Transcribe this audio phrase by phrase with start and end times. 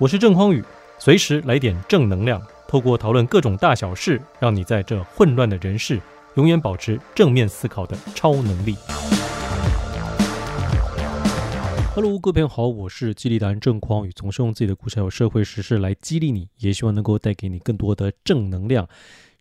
[0.00, 0.64] 我是郑匡宇，
[0.98, 6.00] 随时来点正能量，透过讨论各种大小事，让你在这混乱的人世，
[6.36, 8.76] 永远保持正面思考的超能力。
[11.94, 18.88] Hello，各位朋友好，我是激励达人郑匡宇，总是用自己的故事还有社会时事来激励你，也希望能够带给你更多的正能量。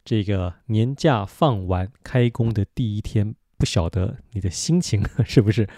[0.04, 5.70] 这个年假放完，开工的第一天，不晓得你的心情是不是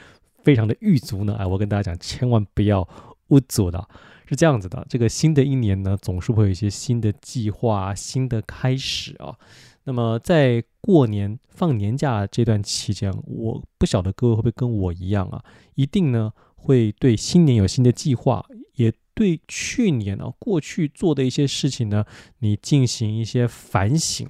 [0.43, 1.35] 非常的郁卒呢？
[1.37, 2.89] 哎，我跟大家讲，千万不要
[3.27, 3.87] 郁卒的。
[4.31, 9.35] 是这样子的，这个新的一年呢，总是会有一些新的计划、新的开始啊。
[9.83, 15.43] 那么在过年放年假这段期间，我不晓得各位会不会跟我一样啊，
[15.75, 18.45] 一定呢会对新年有新的计划，
[18.75, 22.05] 也对去年啊过去做的一些事情呢，
[22.39, 24.25] 你进行一些反省。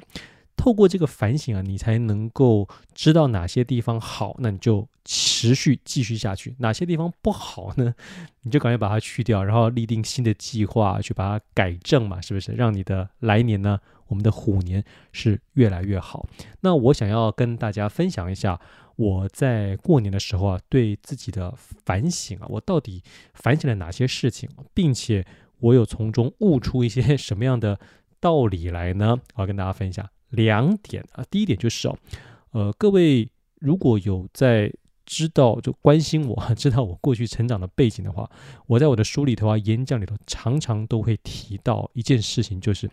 [0.56, 7.94] 透过这个反省啊，你才能够知道哪些地方好，那你就持续继续下去；哪些地方不好呢，
[8.44, 12.52] 你就赶紧把它去掉，然后立定新的计划去把它改正嘛，是不是？
[12.52, 16.28] 让你的来年呢，我们的虎年是越来越好。
[16.60, 18.60] 那我想要跟大家分享一下，
[18.98, 23.02] 我在过年的时候啊，对自己的反省啊，我到底
[23.34, 25.26] 反省了哪些事情，并且
[25.60, 27.80] 我有从中悟出一些什么样的
[28.20, 29.18] 道理来呢？
[29.34, 30.08] 我要跟大家分享。
[30.32, 31.98] 两点啊，第一点就是哦，
[32.52, 33.30] 呃，各位
[33.60, 34.74] 如果有在
[35.06, 38.30] 知道就关心我，知道我过去成长的背景的话，
[38.66, 42.90] 我在我的书里头啊、演讲里头，常常都会提到一件事情，就是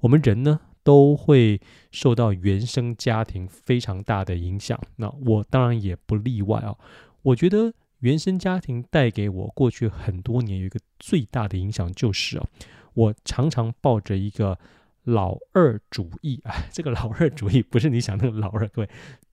[0.00, 1.60] 我们人呢都会
[1.92, 4.80] 受到原生家庭非常大的影响。
[4.96, 6.74] 那我当然也不例外啊。
[7.22, 12.46] 我觉得原生家庭带给我过去很多年有一个最大的影响，就是啊，
[12.94, 14.58] 我常常抱着一个。
[15.04, 18.88] 老二主义啊， 这个老二主义不是你想那个老二，各位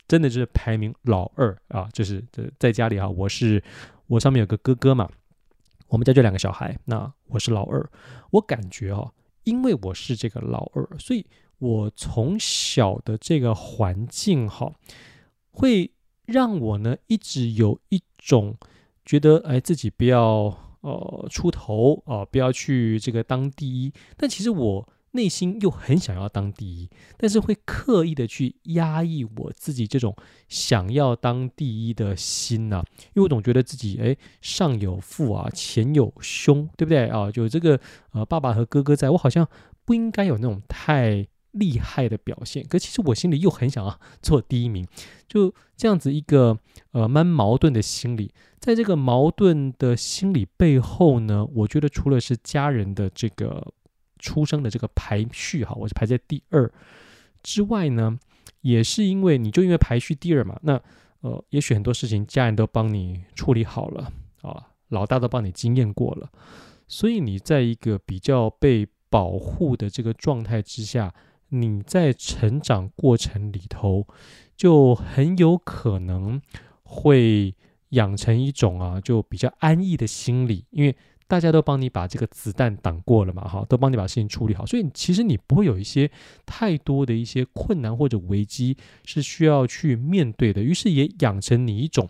[0.07, 3.61] 真的就是排名老二啊，就是这在家里啊，我是
[4.07, 5.09] 我上面有个哥哥嘛，
[5.89, 7.85] 我们家就两个小孩，那我是老二，
[8.31, 9.11] 我感觉哦，
[9.43, 11.25] 因为我是这个老二，所以
[11.59, 14.73] 我从小的这个环境哈，
[15.51, 15.91] 会
[16.25, 18.55] 让我呢一直有一种
[19.05, 24.87] 觉得哎自己不要呃出头啊，不要去这个当第一，但其实我。
[25.11, 30.15] 内心又很想要当第一，但是会刻意的去压抑我自己这种
[30.47, 32.83] 想要当第一的心呐、
[33.15, 37.31] 因为我总觉得自己哎上有父啊，前有兄，对不对啊？
[37.31, 37.79] 就这个
[38.11, 39.47] 呃爸爸和哥哥在，我好像
[39.85, 44.85] 不应该有那种太厉害的表现，可其实我心里又很想要做第一名，
[45.27, 46.59] 就这样子一个
[46.91, 53.73] 呃蛮矛盾的心理，在这个矛盾的心理背后呢，我觉得除了是家人的这个。
[54.27, 56.69] 出生的这个排序哈，我是排在第二
[57.41, 58.19] 之外呢，
[58.59, 60.73] 也是因为你就因为排序第二嘛，那
[61.21, 64.11] 呃，也许很多事情家人都帮你处理好了
[64.41, 66.29] 啊，老大都帮你经验过了，
[66.89, 71.13] 所以你在一个比较被保护的这个状态之下，
[71.47, 74.05] 你在成长过程里头
[74.57, 76.41] 就很有可能
[76.83, 77.55] 会
[77.91, 80.93] 养成一种啊，就比较安逸的心理，因为。
[81.27, 86.09] 大家都帮你把这个子弹挡过了嘛，哈，都帮你把事情处理好，所以其实你不会有一些
[86.45, 92.09] 太多的一些困难或者危机是需要去面对的，于是也养成你一种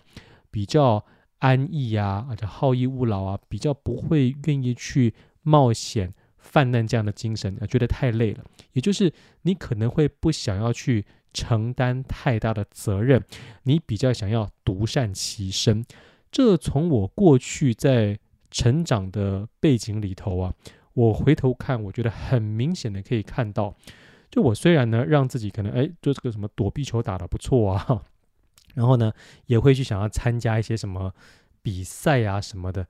[0.51, 1.03] 比较
[1.39, 9.11] 安逸啊，或者好逸恶劳啊，比较不会愿意去冒险犯难这样的精神，啊觉得太累了，也就是
[9.41, 13.23] 你可能会不想要去承担太大的责任，
[13.63, 15.83] 你比较想要独善其身。
[16.31, 18.19] 这从我过去在
[18.49, 20.53] 成长的背景里头啊，
[20.93, 23.75] 我回头看，我觉得很明显的可以看到，
[24.31, 28.03] 就我虽然呢让自己可能哎，就这个什么躲避球打得不错啊，
[28.73, 29.11] 然后呢
[29.47, 31.13] 也会去想要参加一些什么
[31.61, 32.87] 比赛啊什么的，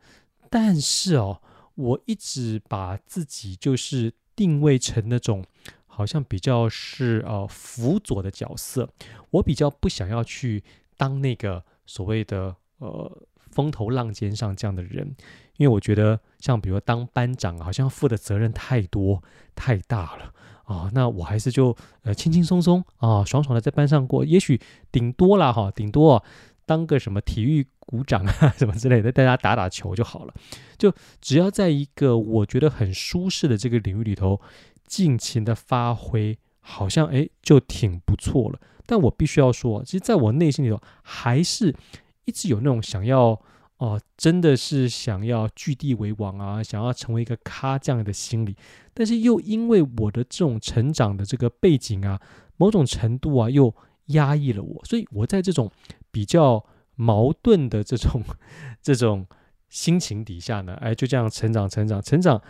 [0.50, 1.42] 但是哦，
[1.76, 5.44] 我一直把自己就是定位成那种
[5.86, 8.90] 好像比较是呃辅佐的角色，
[9.32, 10.64] 我比较不想要去
[10.96, 13.28] 当那个所谓的呃。
[13.50, 15.16] 风头浪尖上这样的人，
[15.58, 19.22] 因为我觉得像比如当班长，好像负的责任太多
[19.56, 20.34] 太大了
[20.64, 20.90] 啊。
[20.94, 24.24] 那我还是就呃轻轻松松啊，爽爽的在班上过。
[24.24, 24.60] 也许
[24.92, 26.24] 顶多了哈，顶多
[26.66, 30.34] 当个什么体育股长啊 什么之类的，大家打打球就好了。
[30.78, 34.40] 就只要在一个我觉得很舒适的这个领域里头
[34.86, 38.60] 尽情的发挥，好像哎就挺不错了。
[38.86, 41.76] 但我必须要说，其实在我内心里头还是。
[42.28, 43.42] 一直有那种想要
[43.78, 48.56] 哦、真的是想要据地为王啊，想要成为一个咖这样的心理，
[48.94, 52.20] 但是又因为我的这种成长的这个背景啊，
[52.58, 53.72] 某种程度啊，又
[54.08, 55.72] 压抑了我，所以我在这种
[56.10, 56.66] 比较
[56.96, 58.24] 矛盾的这种
[58.82, 59.28] 这种
[59.70, 62.42] 心情底下呢，哎，就这样成长、成长、成长，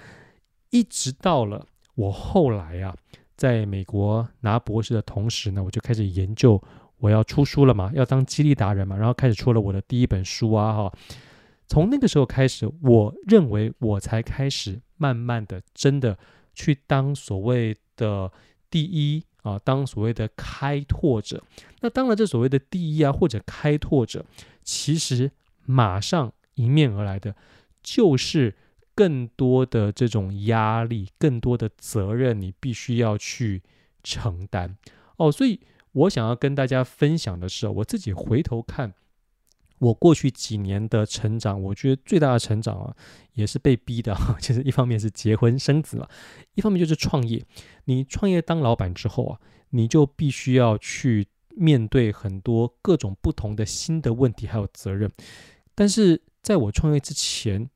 [0.70, 1.66] 一直到了
[1.96, 2.96] 我后来啊，
[3.36, 6.64] 在美国拿博士的同时呢，我就开始研究，
[7.00, 10.94] 我要出书了嘛，要当激励达人嘛，然后开始出了我的第一本书啊，哈。
[11.68, 16.18] 从那个时候开始，我认为我才开始慢慢的真的
[16.54, 18.32] 去当所谓的
[18.70, 21.44] 第一啊，当所谓的开拓者。
[21.82, 24.26] 那当然，这所谓的第一啊，或者开拓者，
[24.64, 25.30] 其实
[25.66, 27.36] 马上迎面而来的
[27.84, 28.56] 就是
[28.96, 33.62] 更多的这种压力，更多的责任，你必须要去
[34.04, 34.78] 承担
[35.18, 35.30] 哦。
[35.30, 35.60] 所以
[35.98, 38.94] 我想要跟大家分享的是，我自己回头看。
[39.80, 42.96] 我过去几年的成长，我觉得最大的成长啊，
[43.34, 44.16] 也是被逼的。
[44.40, 46.08] 其 实一方面是结婚生子嘛，
[46.56, 47.44] 一方面就是创业。
[47.86, 49.40] 你创业当老板之后啊，
[49.70, 55.12] 你就必须要去面对很多各种不同的新的问题还有责任。
[55.76, 57.70] 但是在我创业之前，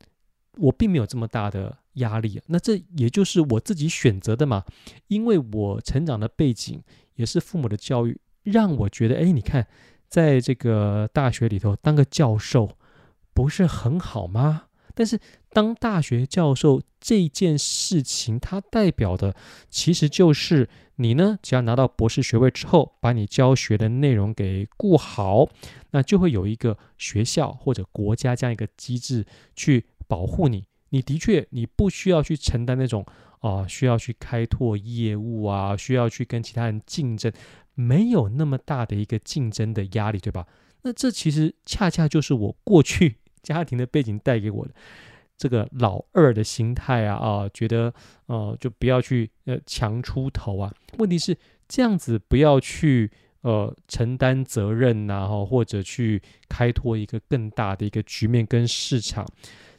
[0.58, 2.42] 我并没有这么大的压力。
[2.48, 4.64] 那这也就是我自己选择的嘛，
[5.08, 6.82] 因为我成长的背景
[7.16, 9.68] 也是父母的教育，让我觉得，哎，你看。
[10.12, 12.78] 在这个大学里头当个教授
[13.34, 14.64] 不是很好吗？
[14.94, 15.18] 但是
[15.54, 19.34] 当大学教授这件事情，它代表的
[19.70, 25.48] 其实就是你呢，只要拿到博士学位之后，把你教学的内容给顾好，
[25.92, 29.26] 那就会有一个学校或者国家这样一个机制
[29.56, 30.66] 去保护你。
[30.90, 33.06] 你的确你不需要去承担那种
[33.40, 37.32] 啊、需要去开拓业务啊，需要去跟其他人竞争。
[37.74, 40.46] 没有那么大的一个竞争的压力，对吧？
[40.84, 44.74] 那这其实恰恰就是我过去家庭的背景带给我的
[45.38, 47.94] 这个老二的心态啊啊，觉得
[48.26, 50.74] 呃就不要去呃强出头啊。
[50.98, 51.36] 问题是
[51.68, 53.10] 这样子不要去
[53.42, 59.26] 呃承担责任呐、啊，或者去开拓一个更大的一个局面跟市场，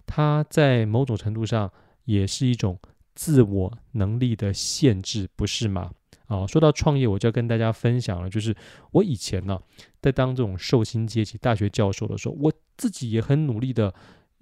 [0.06, 1.70] 它在某种程度上
[2.04, 2.78] 也是一种
[3.14, 5.93] 自我能力的限制，不是吗？
[6.26, 8.56] 啊，说到创业，我就要跟大家分享了，就是
[8.93, 9.60] 我以前呢，
[10.00, 13.93] 在当这种受薪阶级大学教授的时候，我自己也很努力的，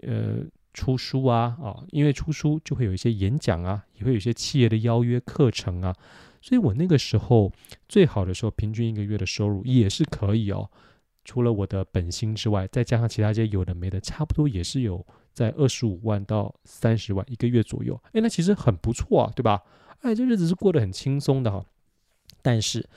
[0.07, 0.37] 呃，
[0.73, 5.93] 出书啊，啊，因为出书就会有一些演讲啊，也会有一些企业的邀约课程啊，
[6.41, 7.51] 所以我那个时候
[7.89, 10.71] 最好的时候，平均一个月的收入也是可以哦，
[11.25, 19.63] 除了我的本薪之外，再加上其他这些有的没的，差不多也是有在二十五万到三十万一个月左右，哎，那其实很不错啊，对吧？
[20.01, 21.65] 哎，这日子是过得很轻松的哈。
[22.43, 22.89] 但是，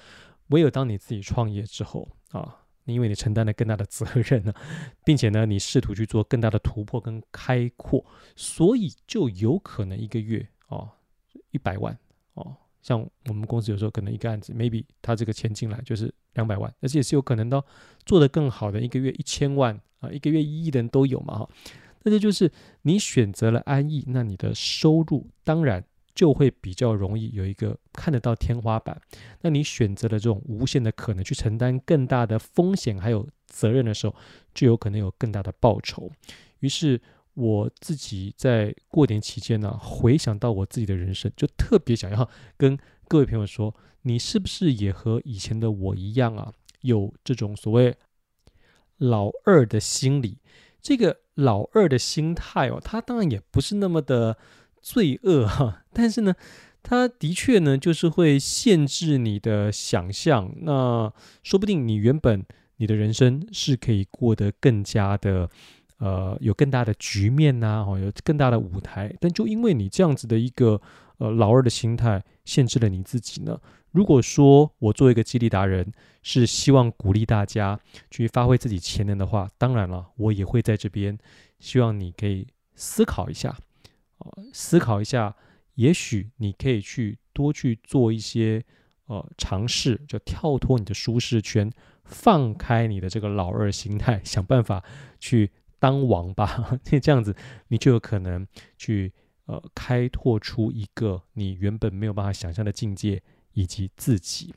[0.47, 4.53] 唯有当你自己创业之后啊，因为你承担了更大的责任呢，
[5.03, 8.05] 并且呢，你试图去做更大的突破跟开阔，
[8.35, 10.91] 所以就有可能一个月啊
[11.51, 11.97] 一百万
[12.35, 17.63] 哦，像我们公司有时候可能一个案子，maybe 他这个钱进来就是两百万，而且也是有可能的，
[18.05, 21.49] 做得更好的一个月一千万啊，一个月一亿的人都有嘛哈。
[22.03, 22.51] 那这就是
[22.83, 25.83] 你选择了安逸，那你的收入当然。
[26.15, 29.01] 就会比较容易有一个看得到天花板。
[29.41, 34.15] 那你选择了这种无限的可能去承担更大的风险还有责任的时候，
[34.53, 36.11] 就有可能有更大的报酬。
[36.59, 37.01] 于是
[37.33, 42.77] 我自己在过年期间呢、回想到我自己的人生，就特别想要跟
[43.07, 46.53] 各位朋友说：你是不是也和以前的我一样啊？
[46.81, 47.97] 有这种所谓
[48.97, 50.37] 老二的心理？
[50.83, 54.37] 这个老二的心态哦，他当然也不是那么的。
[54.85, 56.35] 罪恶哈，但是呢，
[56.83, 60.53] 他的确呢，就是会限制你的想象。
[60.63, 61.09] 那
[61.41, 65.49] 说不定你原本你的人生是可以过得更加的，
[65.99, 69.15] 呃，有更大的局面呐，哦，有更大的舞台。
[69.21, 70.81] 但就因为你这样子的一个
[71.17, 73.57] 呃老二的心态，限制了你自己呢。
[73.93, 81.15] 如果说我作为一个激励达人，是希望鼓励大家去发挥自己潜能的话，当然了，我也会在这边
[81.59, 83.55] 希望你可以思考一下。
[84.17, 85.35] 呃思考一下，
[85.75, 88.63] 也许你可以去多去做一些
[89.05, 91.71] 呃尝试，就跳脱你的舒适圈，
[92.03, 94.83] 放开你的这个老二心态，想办法
[95.19, 96.79] 去当王吧。
[96.99, 97.35] 这样子，
[97.67, 99.13] 你就有可能去
[99.45, 103.21] 呃开拓出一个你原本没有办法想象的境界
[103.53, 104.53] 以及自己。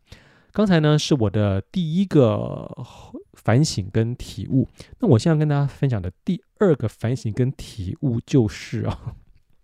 [0.53, 2.71] 刚才呢是我的第一个
[3.35, 4.67] 反省跟体悟，
[5.01, 9.15] 那我现在跟大家分享的第二个反省跟体悟就是啊。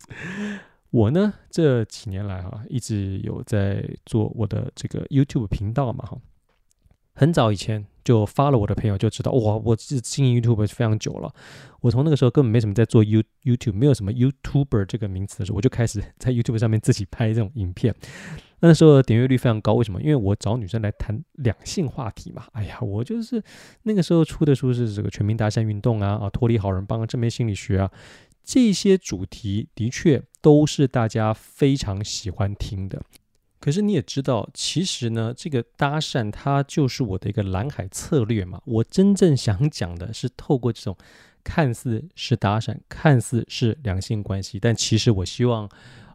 [0.90, 6.18] 我呢，这几年来哈，一直有在做我的这个 YouTube 频道嘛哈。
[7.14, 11.32] 很早以前就发了我的朋友就知道，哇，我是经营 YouTube 非常久了。
[11.80, 17.94] 我从那个时候根本没什么在做 You YouTube，没有什么 YouTuber 这个名词的时候，我就开始在 YouTube 上面自己拍这种影片。
[18.62, 20.00] 那时候的点阅率非常高，为什么？
[20.00, 22.47] 因为我找女生来谈两性话题嘛。
[22.52, 23.42] 哎呀，我就是
[23.83, 27.90] 那个时候出的书是这个全民搭讪运动啊，啊，脱离好人帮啊、正面心理学啊，
[28.45, 33.02] 这些主题的确都是大家非常喜欢听的。
[33.61, 38.61] 可是你也知道，其实呢，这个搭讪它就是我的一个蓝海策略嘛。
[38.64, 40.97] 我真正想讲的是透过这种。
[41.45, 45.69] 看似是搭讪，看似是两性关系，但其实我希望，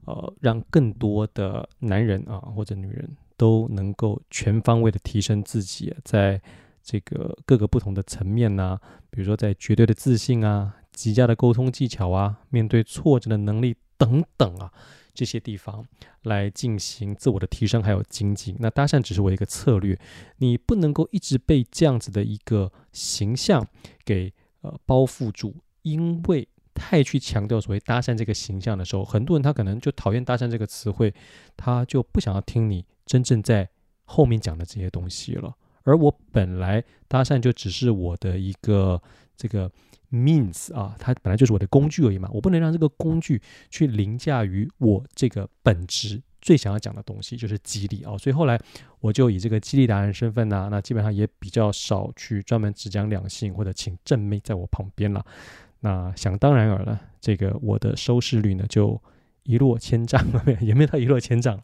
[0.07, 6.41] 呃，让更多的男人啊或者女人都能够全方位的提升自己，在
[6.81, 14.71] 这个各个不同的层面呢、比如说在绝对的自信啊、极佳的沟通技巧啊、面对挫折的能力等等啊
[15.13, 15.85] 这些地方
[16.23, 18.55] 来进行自我的提升还有精进。
[18.59, 19.99] 那搭讪只是我一个策略，
[20.37, 23.67] 你不能够一直被这样子的一个形象
[24.03, 24.33] 给。
[24.61, 26.47] 呃，包覆住，因为
[26.77, 31.11] 太去强调所谓搭讪这个形象的时候，很多人他可能就讨厌搭讪这个词汇，
[31.57, 33.67] 他就不想要听你真正在
[34.05, 35.53] 后面讲的这些东西了。
[35.83, 39.01] 而我本来搭讪就只是我的一个
[39.35, 39.71] 这个
[40.11, 46.21] means 啊，它本来就是我的工具而已嘛，我不能让这个工具去凌驾于我这个本质。
[46.39, 48.57] 最想要讲的东西就是激励啊，所以后来
[48.99, 55.25] 我就以这个激励达人身份呢、那基本上也比较少去专门只讲两性或者请正妹在我旁边了。
[55.81, 59.01] 那想当然尔了，这个我的收视率呢就
[59.43, 61.59] 一落千丈了， 也没到一落千丈。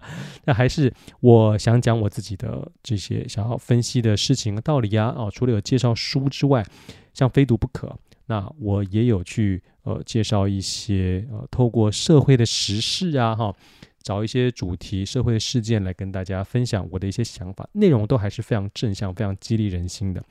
[0.46, 6.66] 那还是我想讲我自己的这些想要分析的事情道理啊，哦，除了有介绍书之外，
[7.14, 13.56] 像非读不可，那我也有去呃介绍一些呃透过社会的时事啊，哈。
[14.04, 20.22] 找一些主题、社会事件来跟大家分享我的一些想法，内容都还是非常正向、非常激励人心的。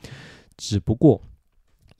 [0.58, 1.22] 只不过，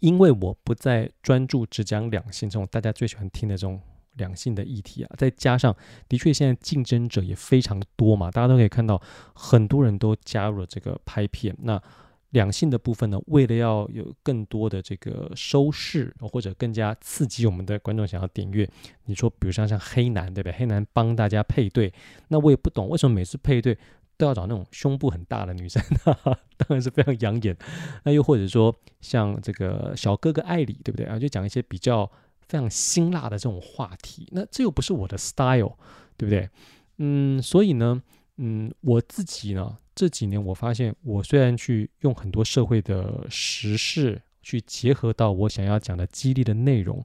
[0.03, 3.81] 因为我不再专注只讲两性这种大家最喜欢听的这种
[4.15, 5.75] 两性的议题啊，再加上
[6.09, 9.01] 的确现在竞争者也非常多嘛，大家都可以看到
[9.33, 11.57] 很多人都加入了这个拍片。
[11.63, 11.81] 那
[12.31, 18.69] 两性的部分呢，为了要有更多的这个收视，或者更加刺激我们的观众想要点阅，
[19.05, 20.59] 你说，比如像像黑男，对不对？
[20.59, 21.93] 黑男帮大家配对，
[22.29, 23.79] 那我也不懂为什么每次配对
[24.23, 27.57] 都要找那种胸部很大的女生，哈哈，当然是非常养眼。
[28.05, 31.19] 那又或者说像这个小哥哥艾里，对不对啊？
[31.19, 32.09] 就讲一些比较
[32.47, 35.77] 非常辛辣的这种话题，那这又不是我的 style，
[36.17, 36.49] 对不对？
[36.99, 38.01] 嗯，所以呢，
[38.37, 39.79] 嗯，我自己呢。
[39.95, 47.03] 这几年我发现，我虽然去用很多社会的时事去结合到我想要讲的激励的内容，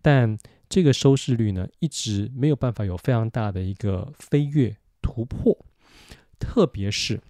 [0.00, 5.63] 但这个收视率呢，一直没有办法有非常大的一个飞跃突破。
[6.38, 7.20] 特别是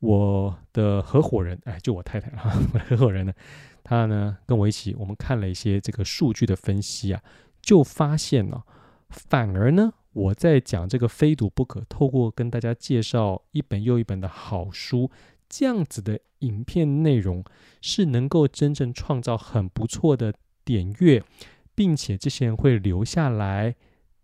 [0.00, 3.32] 我的合伙人，哎，就我太太啊， 我的合伙人呢，
[3.82, 7.22] 他呢跟我一起，我们看了一些这个数据的分析啊，
[7.60, 8.62] 就发现呢，
[9.08, 9.92] 反而呢。
[10.12, 15.08] 我在讲这个非读不可，透过跟大家介绍一本又一本的好书，
[15.48, 17.44] 这样子的影片内容
[17.80, 21.22] 是能够真正创造很不错的点阅，
[21.76, 23.76] 并且这些人会留下来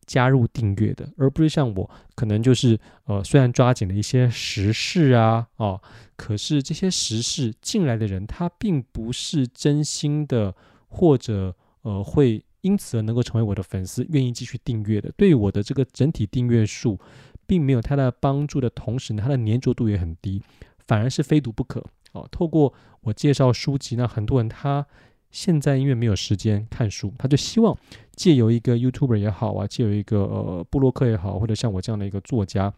[0.07, 5.81] 加入订阅的，而不是像我可能就是呃，虽然抓紧了一些时事啊，哦，
[6.17, 10.55] 可是这些时事进来的人他并不是真心的，
[10.89, 12.43] 或者呃会。
[12.63, 16.99] 因此而能够成为我的粉丝，愿意继续订阅的，对我的这个整体订阅数，
[17.47, 20.43] 并没有太大帮助的同时呢，它的粘着度也很低，
[20.85, 21.85] 反而是非读不可。
[22.11, 24.85] 哦，透过我介绍书籍，那很多人他
[25.31, 27.77] 现在因为没有时间看书，他就希望
[28.15, 32.73] 借由一个 YouTuber 也好啊，借由一个呃布洛克也好，或者像我这样的一个作家，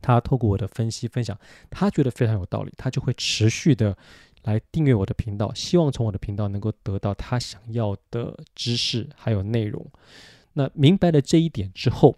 [0.00, 1.38] 他透过我的分析分享，
[1.70, 3.96] 他觉得非常有道理，他就会持续的。
[4.44, 9.82] 来订阅我的频道，希望从我的频道能够得到他想要的知识还有内容。
[10.52, 12.14] 那明白了这一点之后，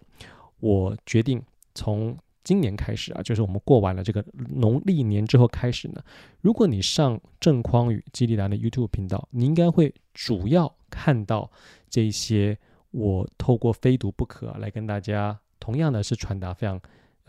[0.59, 1.41] 我决定
[1.73, 4.23] 从今年开始啊，就是我们过完了这个
[4.55, 6.01] 农历年之后开始呢，
[6.39, 11.51] 如果你上郑匡宇激励达的 YouTube 频道，你应该会主要看到
[11.89, 12.57] 这些
[12.91, 16.79] 我透过非读不可，来跟大家同样的是传达非常。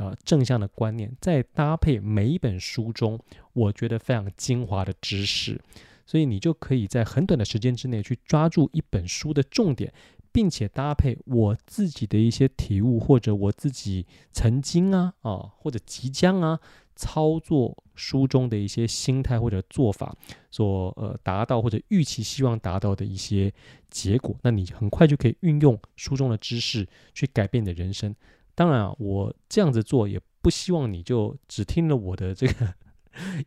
[0.00, 3.18] 呃，正向的观念，再搭配每一本书中，
[3.52, 5.60] 我觉得非常精华的知识，
[6.06, 9.92] 所以你就可以在很短的时间之内去抓住一本书的重点，
[10.32, 16.58] 并且搭配我自己的一些体悟，或者我自己曾经啊啊，或者即将啊
[16.94, 20.16] 操作书中的一些心态或者做法，
[20.50, 23.52] 所呃达到或者预期希望达到的一些
[23.88, 28.14] 结果，那你很快就可以运用书中的知识去改变你的人生。
[28.54, 32.74] 当然啊，我这样子做也不希望你就只听了我的这个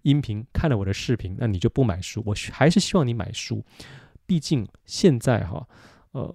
[0.04, 2.24] 音频，看了我的视频，那你就不买书。
[2.26, 3.62] 我还是希望你买书，
[4.26, 5.68] 毕竟现在哈，
[6.12, 6.34] 呃，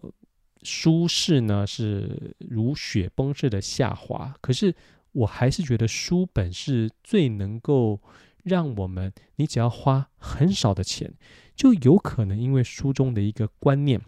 [0.66, 4.34] 书市呢是如雪崩似的下滑。
[4.40, 4.74] 可是
[5.12, 8.00] 我还是觉得书本是最能够
[8.42, 11.14] 让我们，你只要花很少的钱，
[11.54, 14.00] 就有可能因为书中的一个观念，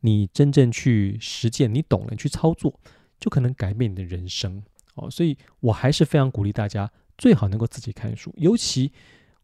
[0.00, 2.78] 你真正去实践，你懂了，去操作，
[3.20, 4.62] 就可能改变你的人生
[4.96, 5.08] 哦。
[5.08, 8.92] 所以我还是非常鼓励大家，最好能够自己看书，尤其。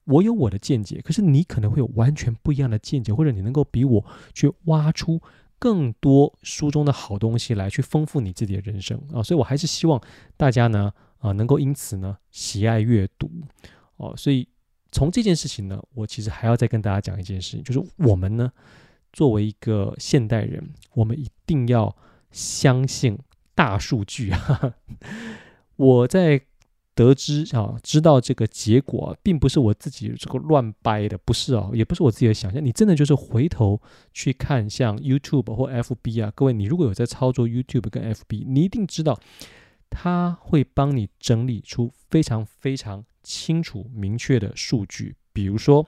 [0.07, 5.19] 我有我的见解，可是你可能会有完全不一样的见解，或者你能够比我去挖出
[5.65, 9.23] 更多书中的好东西来，去丰富你自己的人生啊！
[9.23, 9.99] 所以我还是希望
[10.37, 13.31] 大家呢，啊，能够因此呢喜爱阅读
[13.97, 14.15] 哦。
[14.15, 14.47] 所以
[14.93, 18.53] 从这件事情呢，我其实还要再跟大家讲一件事情，就是我们呢
[19.11, 21.97] 作为一个现代人，我们一定要
[22.31, 23.19] 相信
[23.55, 24.75] 大数据啊！
[25.77, 26.43] 我在。
[26.95, 32.65] 得知啊，知道这个结果，并不是我自己这个乱掰的，不是啊，也不是我自己的想象。
[32.65, 33.81] 你真的就是回头
[34.13, 39.19] 去看，像 YouTube 或 FB 啊，各位，你如果有在操作 YouTube 跟 FB，你一定知道，
[39.91, 45.87] 它会帮你整理出非常非常清楚明确的数据，比如说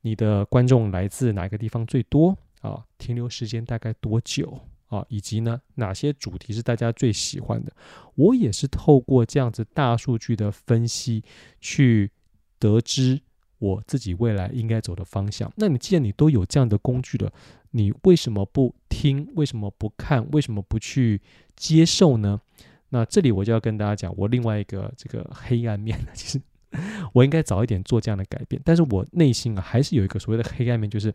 [0.00, 4.58] 你的观众来自哪个地方最多啊，停留时间大概多久。
[4.88, 7.72] 啊，以及呢，哪些主题是大家最喜欢的？
[8.14, 11.22] 我也是透过这样子大数据的分析，
[11.60, 12.10] 去
[12.58, 13.20] 得知
[13.58, 15.52] 我自己未来应该走的方向。
[15.56, 17.30] 那你既然你都有这样的工具了，
[17.72, 19.28] 你为什么不听？
[19.34, 20.26] 为什么不看？
[20.30, 21.20] 为什么不去
[21.54, 22.40] 接受呢？
[22.88, 26.40] 那这里我就要跟大家讲，我另外一个这个黑暗面，其实
[27.12, 31.12] 我应该早一点做这样的改变，但是我内心啊，还是有一个所谓的黑暗面，就是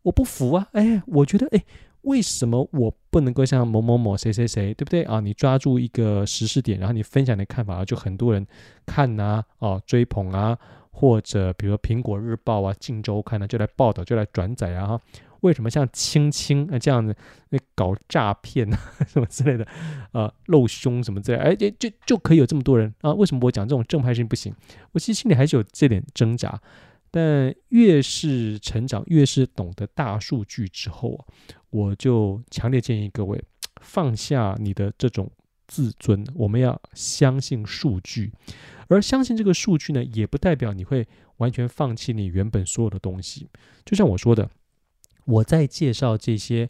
[0.00, 0.68] 我不服啊！
[0.72, 1.62] 哎，我觉得哎。
[2.06, 5.18] 为什么我不能够像某某某谁谁谁，对不对啊？
[5.18, 8.46] 你抓住一个时事点，然后你分享你的看法，就很多人
[8.86, 10.56] 看呐、啊，哦、追捧啊，
[10.92, 14.86] 或者比如说苹果日报啊、镜周刊呢，就来报道，就来转载啊。
[14.86, 15.00] 哈，
[15.40, 17.12] 为什么像青青啊这样子，
[17.48, 19.66] 那搞诈骗啊什么之类的，
[20.12, 23.12] 啊，露胸什么之类的，哎，就就就可以有这么多人啊？
[23.14, 24.54] 为什么我讲这种正派事情不行？
[24.92, 26.60] 我其实心里还是有这点挣扎。
[27.16, 31.24] 但越是成长，越是懂得大数据之后啊，
[31.70, 33.42] 我就强烈建议各位
[33.80, 35.30] 放下你的这种
[35.66, 38.30] 自尊，我们要相信数据。
[38.88, 43.48] 而相信这个数据呢，也不代表你会完全放弃你原本所有的东西。
[43.82, 44.50] 就像我说的，
[45.24, 46.68] 我在介绍这些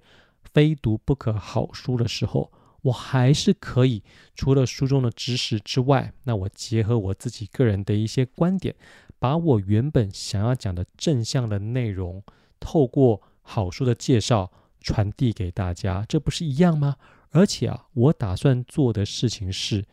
[0.54, 4.04] 非读不可好书的时候，我还是可以
[4.37, 8.76] 除了书中的知识之外，那我结合我自己个人的一些观点。
[9.18, 12.22] 把我原本想要讲的正向的内容，
[12.61, 16.96] 透过好书的介绍传递给大家，这不是一样吗？
[17.31, 19.85] 而且啊，我打算做的事情是，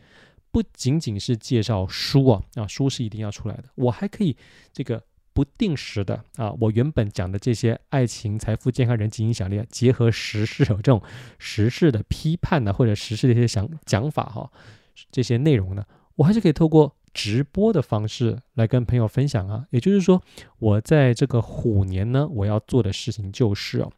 [0.50, 4.36] 不仅仅是介绍书啊，啊，书是一定要出来的，我还可以
[4.72, 11.02] 这个不定时的啊，我原本讲的这些爱情、财富、健康、人际影响力，结合时事有这种
[11.38, 14.50] 时事的批判呢，或者时事的一些想讲法哈，
[15.10, 15.84] 这些内容呢，
[16.16, 16.94] 我还是可以透过。
[17.14, 20.20] 直播的方式来跟朋友分享啊，也就是说，
[20.58, 23.92] 我在这个虎年呢，我要做的事情就是哦，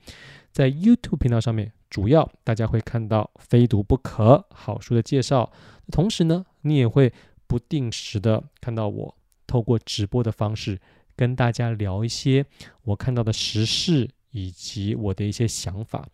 [0.53, 5.51] 在 YouTube 频道上面，主要大家会看到非读不可好书的介绍，
[5.91, 7.11] 同时呢，你也会
[7.47, 10.79] 不定时的看到我透过直播的方式
[11.17, 12.45] 跟大家聊一些
[12.83, 16.07] 我看到的时事以及我的一些想法。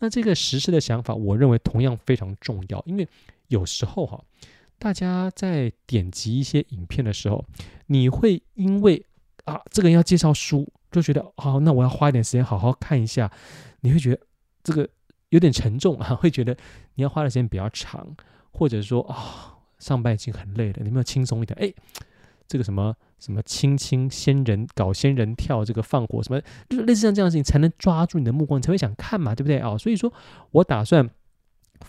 [0.00, 3.08] 那这个时事的想法，我认为同样非常重要，因为
[3.48, 4.22] 有时候哈。
[4.80, 7.44] 大家在点击一些影片的时候，
[7.88, 9.04] 你会因为
[9.44, 13.30] 啊，这个人要介绍书，就觉得好，哦，那我要花一点时间好好看一下。
[13.82, 14.20] 你会觉得
[14.64, 14.88] 这个
[15.28, 16.56] 有点沉重啊，会觉得
[16.94, 18.16] 你要花的时间比较长，
[18.52, 21.58] 或者说啊，上班已经很累了，你有没有轻松一点？
[21.60, 21.70] 哎，
[22.48, 26.40] 这个什么什么亲亲仙人搞仙人跳，这个放火什么，
[26.70, 30.10] 就是类似像这样的事情，才能抓住你的目光，才会想看嘛，对不对啊，所以说
[30.52, 31.10] 我打算。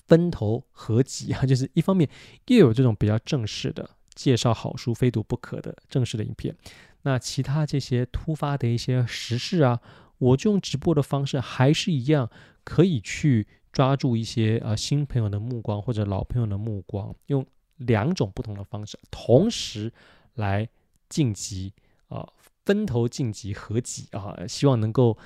[0.08, 2.10] 分头合集啊， 就是一方面
[2.48, 6.56] 又有这种比较正式的介绍好书非读不可的正式的影片，
[7.04, 9.80] 那其他这些突发的一些时事啊，
[10.18, 12.30] 我就用直播的方式还是一样
[12.64, 17.46] 可以去抓住一些啊新朋友的目光或者老朋友的目光，用
[17.78, 19.92] 两种不同的方式同时
[20.36, 20.68] 来
[21.10, 21.74] 晋级
[22.08, 22.28] 啊，
[22.66, 25.18] 分头晋级合集啊，希望能够。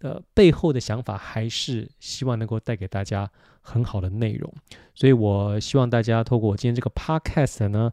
[0.00, 4.52] 呃，背后的想法还是希望能够带给大家很好的内容，
[4.94, 7.92] 所以我希望大家透过我今天这个 podcast 呢，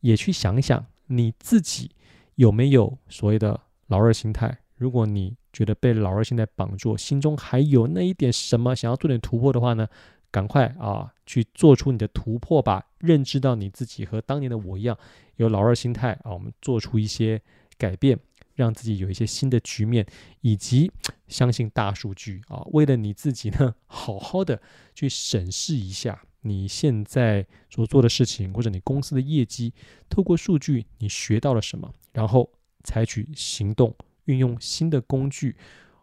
[0.00, 1.90] 也去想想你自己
[2.34, 4.58] 有没有所谓的老二心态。
[4.76, 9.88] 如果你觉得被老二心态绑住，心中还有那一点什么想要做点突破的话呢，
[10.30, 14.98] 赶快啊去做出你的突破吧，认知到你自己和当年的我一样
[15.36, 17.40] 有老二心态啊，我们做出一些
[17.78, 18.18] 改变。
[18.56, 20.04] 让自己有一些新的局面，
[20.40, 20.90] 以及
[21.28, 24.60] 相信大数据啊，为了你自己呢， 好好的
[24.94, 29.72] 去审视一下你现在所做的事情，或者你公司的业绩，
[30.08, 32.50] 透过数据你学到了什么，然后
[32.82, 35.56] 采取行动，运用新的工具，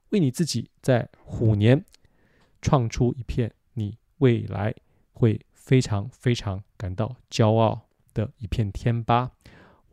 [0.09, 1.83] 为你自己在虎年
[2.61, 4.75] 创出一片你未来
[5.13, 9.31] 会非常非常感到骄傲的一片天吧。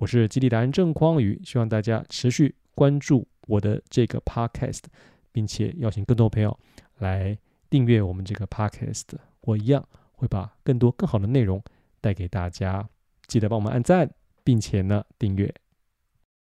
[0.01, 4.85] 我是激励达人郑匡宇，希望大家持续关注我的这个 podcast，
[5.31, 6.59] 并且邀请更多朋友
[7.01, 7.37] 来
[7.69, 9.05] 订阅我们这个 podcast。
[9.43, 11.63] 我一样会把更多更好的内容
[12.01, 12.89] 带给大家，
[13.27, 14.11] 记得帮我们按赞，
[14.43, 15.55] 并且呢订阅。